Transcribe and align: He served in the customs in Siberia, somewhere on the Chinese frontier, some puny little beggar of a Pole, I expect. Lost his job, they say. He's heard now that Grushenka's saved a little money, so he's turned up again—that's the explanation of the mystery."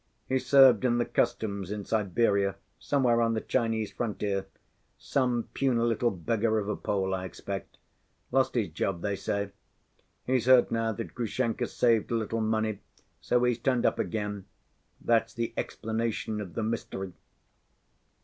He 0.27 0.39
served 0.39 0.83
in 0.83 0.97
the 0.97 1.05
customs 1.05 1.69
in 1.69 1.85
Siberia, 1.85 2.55
somewhere 2.79 3.21
on 3.21 3.35
the 3.35 3.39
Chinese 3.39 3.91
frontier, 3.91 4.47
some 4.97 5.49
puny 5.53 5.79
little 5.79 6.09
beggar 6.09 6.57
of 6.57 6.67
a 6.67 6.75
Pole, 6.75 7.13
I 7.13 7.25
expect. 7.25 7.77
Lost 8.31 8.55
his 8.55 8.69
job, 8.69 9.03
they 9.03 9.15
say. 9.15 9.51
He's 10.25 10.47
heard 10.47 10.71
now 10.71 10.91
that 10.91 11.13
Grushenka's 11.13 11.73
saved 11.73 12.09
a 12.09 12.15
little 12.15 12.41
money, 12.41 12.79
so 13.19 13.43
he's 13.43 13.59
turned 13.59 13.85
up 13.85 13.99
again—that's 13.99 15.35
the 15.35 15.53
explanation 15.55 16.41
of 16.41 16.55
the 16.55 16.63
mystery." 16.63 17.13